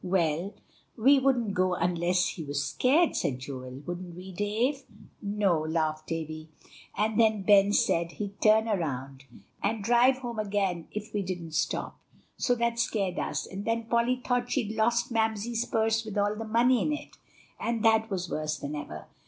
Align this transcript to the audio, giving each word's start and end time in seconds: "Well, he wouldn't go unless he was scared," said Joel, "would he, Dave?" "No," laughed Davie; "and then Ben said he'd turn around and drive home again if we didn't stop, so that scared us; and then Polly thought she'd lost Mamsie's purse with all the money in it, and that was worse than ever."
"Well, 0.03 0.55
he 0.95 1.19
wouldn't 1.19 1.53
go 1.53 1.75
unless 1.75 2.29
he 2.29 2.43
was 2.43 2.63
scared," 2.63 3.15
said 3.15 3.37
Joel, 3.37 3.83
"would 3.85 4.15
he, 4.17 4.31
Dave?" 4.31 4.81
"No," 5.21 5.59
laughed 5.61 6.07
Davie; 6.07 6.49
"and 6.97 7.19
then 7.19 7.43
Ben 7.43 7.71
said 7.71 8.13
he'd 8.13 8.41
turn 8.41 8.67
around 8.67 9.25
and 9.61 9.83
drive 9.83 10.17
home 10.17 10.39
again 10.39 10.87
if 10.91 11.13
we 11.13 11.21
didn't 11.21 11.53
stop, 11.53 11.99
so 12.35 12.55
that 12.55 12.79
scared 12.79 13.19
us; 13.19 13.45
and 13.45 13.63
then 13.63 13.83
Polly 13.83 14.19
thought 14.25 14.49
she'd 14.49 14.75
lost 14.75 15.11
Mamsie's 15.11 15.65
purse 15.65 16.03
with 16.03 16.17
all 16.17 16.35
the 16.35 16.45
money 16.45 16.81
in 16.81 16.91
it, 16.91 17.17
and 17.59 17.85
that 17.85 18.09
was 18.09 18.27
worse 18.27 18.57
than 18.57 18.73
ever." 18.73 19.05